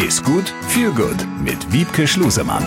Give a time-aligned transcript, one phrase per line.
[0.00, 2.64] Ist gut, viel gut mit Wiebke Schlusemann.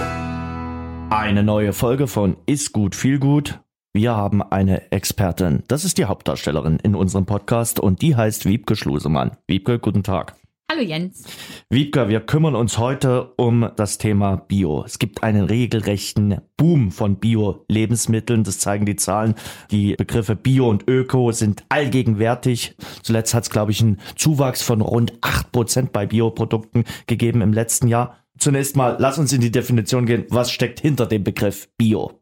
[1.09, 3.59] Eine neue Folge von Ist gut, viel gut.
[3.91, 5.63] Wir haben eine Expertin.
[5.67, 9.31] Das ist die Hauptdarstellerin in unserem Podcast und die heißt Wiebke Schlusemann.
[9.47, 10.35] Wiebke, guten Tag.
[10.75, 11.23] Hallo Jens.
[11.69, 14.83] Wiebke, wir kümmern uns heute um das Thema Bio.
[14.83, 18.43] Es gibt einen regelrechten Boom von Bio-Lebensmitteln.
[18.43, 19.35] Das zeigen die Zahlen.
[19.69, 22.75] Die Begriffe Bio und Öko sind allgegenwärtig.
[23.03, 27.53] Zuletzt hat es, glaube ich, einen Zuwachs von rund acht Prozent bei Bioprodukten gegeben im
[27.53, 28.17] letzten Jahr.
[28.39, 30.25] Zunächst mal, lass uns in die Definition gehen.
[30.29, 32.19] Was steckt hinter dem Begriff Bio?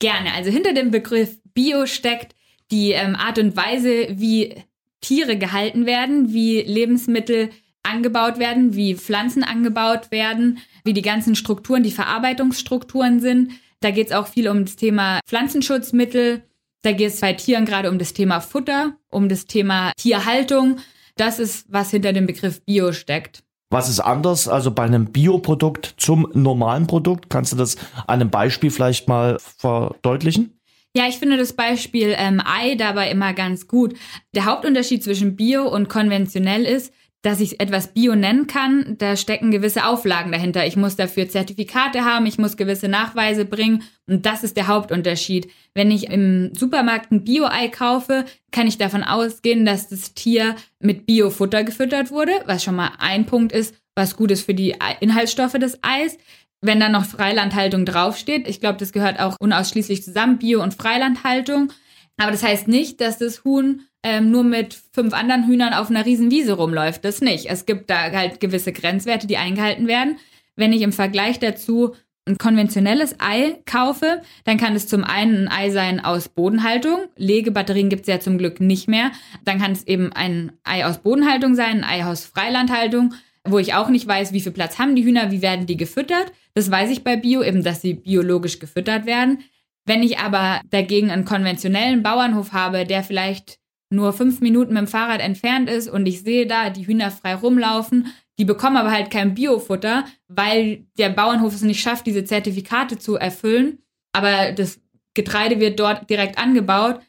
[0.00, 0.34] Gerne.
[0.34, 2.34] Also hinter dem Begriff Bio steckt
[2.70, 4.54] die ähm, Art und Weise, wie
[5.00, 7.48] Tiere gehalten werden, wie Lebensmittel
[7.82, 13.52] angebaut werden, wie Pflanzen angebaut werden, wie die ganzen Strukturen, die Verarbeitungsstrukturen sind.
[13.80, 16.42] Da geht es auch viel um das Thema Pflanzenschutzmittel.
[16.82, 20.78] Da geht es bei Tieren gerade um das Thema Futter, um das Thema Tierhaltung.
[21.16, 23.42] Das ist, was hinter dem Begriff Bio steckt.
[23.70, 27.30] Was ist anders, also bei einem Bioprodukt zum normalen Produkt?
[27.30, 27.76] Kannst du das
[28.06, 30.58] an einem Beispiel vielleicht mal verdeutlichen?
[30.96, 33.94] Ja, ich finde das Beispiel ähm, Ei dabei immer ganz gut.
[34.34, 39.50] Der Hauptunterschied zwischen Bio und konventionell ist, dass ich etwas Bio nennen kann, da stecken
[39.50, 40.66] gewisse Auflagen dahinter.
[40.66, 45.50] Ich muss dafür Zertifikate haben, ich muss gewisse Nachweise bringen und das ist der Hauptunterschied.
[45.74, 51.04] Wenn ich im Supermarkt ein Bio-Ei kaufe, kann ich davon ausgehen, dass das Tier mit
[51.04, 55.52] Bio-Futter gefüttert wurde, was schon mal ein Punkt ist, was gut ist für die Inhaltsstoffe
[55.52, 56.16] des Eis.
[56.62, 61.72] Wenn dann noch Freilandhaltung draufsteht, ich glaube, das gehört auch unausschließlich zusammen, Bio- und Freilandhaltung.
[62.16, 66.06] Aber das heißt nicht, dass das Huhn ähm, nur mit fünf anderen Hühnern auf einer
[66.06, 67.04] riesen Wiese rumläuft.
[67.04, 67.46] Das nicht.
[67.46, 70.18] Es gibt da halt gewisse Grenzwerte, die eingehalten werden.
[70.56, 71.94] Wenn ich im Vergleich dazu
[72.26, 77.06] ein konventionelles Ei kaufe, dann kann es zum einen ein Ei sein aus Bodenhaltung.
[77.16, 79.10] Legebatterien gibt es ja zum Glück nicht mehr.
[79.44, 83.74] Dann kann es eben ein Ei aus Bodenhaltung sein, ein Ei aus Freilandhaltung, wo ich
[83.74, 86.32] auch nicht weiß, wie viel Platz haben die Hühner, wie werden die gefüttert.
[86.54, 89.38] Das weiß ich bei Bio, eben, dass sie biologisch gefüttert werden.
[89.86, 93.58] Wenn ich aber dagegen einen konventionellen Bauernhof habe, der vielleicht
[93.90, 97.34] nur fünf Minuten mit dem Fahrrad entfernt ist und ich sehe da die Hühner frei
[97.34, 98.06] rumlaufen.
[98.38, 103.16] Die bekommen aber halt kein Biofutter, weil der Bauernhof es nicht schafft, diese Zertifikate zu
[103.16, 103.78] erfüllen.
[104.12, 104.80] Aber das
[105.14, 107.00] Getreide wird dort direkt angebaut.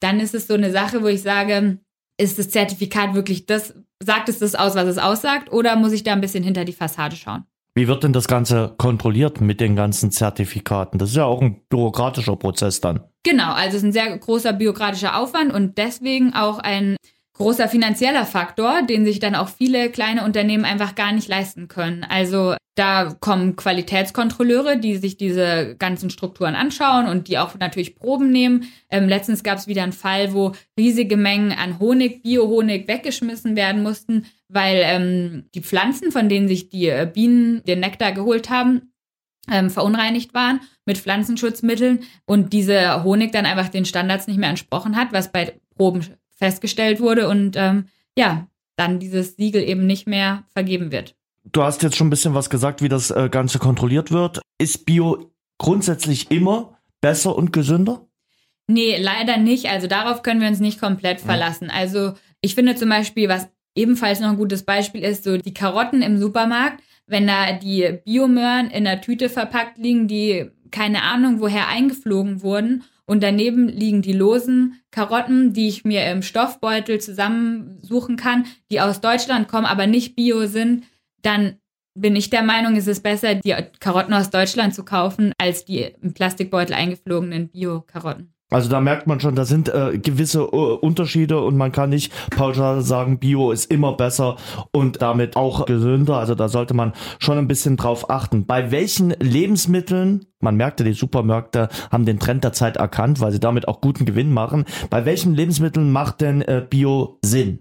[0.00, 1.78] Dann ist es so eine Sache, wo ich sage,
[2.20, 6.02] ist das Zertifikat wirklich das, sagt es das aus, was es aussagt, oder muss ich
[6.02, 7.44] da ein bisschen hinter die Fassade schauen?
[7.74, 10.98] Wie wird denn das Ganze kontrolliert mit den ganzen Zertifikaten?
[10.98, 13.00] Das ist ja auch ein bürokratischer Prozess dann.
[13.24, 16.96] Genau, also es ist ein sehr großer bürokratischer Aufwand und deswegen auch ein
[17.32, 22.04] großer finanzieller Faktor, den sich dann auch viele kleine Unternehmen einfach gar nicht leisten können.
[22.04, 28.30] Also da kommen Qualitätskontrolleure, die sich diese ganzen Strukturen anschauen und die auch natürlich Proben
[28.30, 28.64] nehmen.
[28.90, 33.82] Ähm, letztens gab es wieder einen Fall, wo riesige Mengen an Honig, Biohonig weggeschmissen werden
[33.82, 38.92] mussten, weil ähm, die Pflanzen, von denen sich die äh, Bienen den Nektar geholt haben,
[39.50, 44.96] ähm, verunreinigt waren mit Pflanzenschutzmitteln und dieser Honig dann einfach den Standards nicht mehr entsprochen
[44.96, 48.46] hat, was bei Proben festgestellt wurde und ähm, ja,
[48.76, 51.14] dann dieses Siegel eben nicht mehr vergeben wird.
[51.44, 54.40] Du hast jetzt schon ein bisschen was gesagt, wie das äh, Ganze kontrolliert wird.
[54.58, 58.06] Ist Bio grundsätzlich immer besser und gesünder?
[58.66, 59.66] Nee, leider nicht.
[59.66, 61.70] Also darauf können wir uns nicht komplett verlassen.
[61.70, 66.02] Also ich finde zum Beispiel, was ebenfalls noch ein gutes Beispiel ist, so die Karotten
[66.02, 71.68] im Supermarkt, wenn da die Biomöhren in einer Tüte verpackt liegen, die keine Ahnung woher
[71.68, 78.46] eingeflogen wurden und daneben liegen die losen Karotten, die ich mir im Stoffbeutel zusammensuchen kann,
[78.70, 80.84] die aus Deutschland kommen, aber nicht bio sind,
[81.22, 81.58] dann
[81.94, 85.92] bin ich der Meinung, ist es besser, die Karotten aus Deutschland zu kaufen, als die
[86.02, 88.33] im Plastikbeutel eingeflogenen Bio-Karotten.
[88.54, 92.12] Also da merkt man schon, da sind äh, gewisse uh, Unterschiede und man kann nicht
[92.30, 94.36] pauschal sagen, Bio ist immer besser
[94.70, 96.18] und damit auch gesünder.
[96.18, 98.46] Also da sollte man schon ein bisschen drauf achten.
[98.46, 103.40] Bei welchen Lebensmitteln, man merkte, die Supermärkte haben den Trend der Zeit erkannt, weil sie
[103.40, 104.66] damit auch guten Gewinn machen.
[104.88, 107.58] Bei welchen Lebensmitteln macht denn äh, Bio Sinn?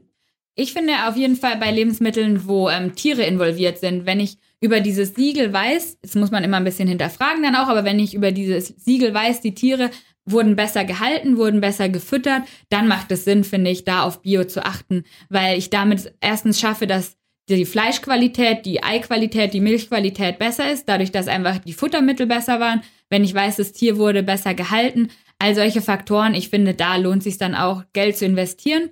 [0.54, 4.80] Ich finde auf jeden Fall bei Lebensmitteln, wo ähm, Tiere involviert sind, wenn ich über
[4.80, 8.14] dieses Siegel weiß, das muss man immer ein bisschen hinterfragen dann auch, aber wenn ich
[8.14, 9.90] über dieses Siegel weiß, die Tiere
[10.26, 14.46] wurden besser gehalten, wurden besser gefüttert, dann macht es Sinn, finde ich, da auf Bio
[14.46, 17.18] zu achten, weil ich damit erstens schaffe, dass
[17.50, 22.82] die Fleischqualität, die Eiqualität, die Milchqualität besser ist, dadurch, dass einfach die Futtermittel besser waren.
[23.10, 25.10] Wenn ich weiß, das Tier wurde besser gehalten,
[25.40, 28.92] all solche Faktoren, ich finde, da lohnt sich dann auch Geld zu investieren.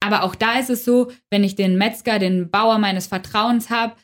[0.00, 3.94] Aber auch da ist es so, wenn ich den Metzger, den Bauer meines Vertrauens habe,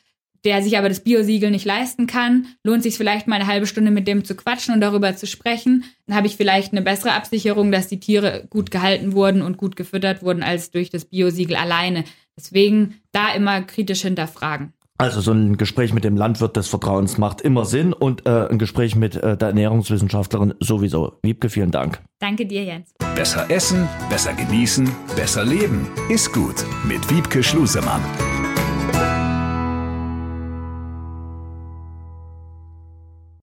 [0.45, 3.91] der sich aber das Biosiegel nicht leisten kann, lohnt sich vielleicht mal eine halbe Stunde
[3.91, 5.83] mit dem zu quatschen und darüber zu sprechen.
[6.07, 9.75] Dann habe ich vielleicht eine bessere Absicherung, dass die Tiere gut gehalten wurden und gut
[9.75, 12.03] gefüttert wurden, als durch das Biosiegel alleine.
[12.37, 14.73] Deswegen da immer kritisch hinterfragen.
[14.97, 18.59] Also so ein Gespräch mit dem Landwirt des Vertrauens macht immer Sinn und äh, ein
[18.59, 21.19] Gespräch mit äh, der Ernährungswissenschaftlerin sowieso.
[21.21, 22.01] Wiebke, vielen Dank.
[22.19, 22.93] Danke dir, Jens.
[23.13, 25.89] Besser essen, besser genießen, besser leben.
[26.09, 28.01] Ist gut mit Wiebke Schlusemann.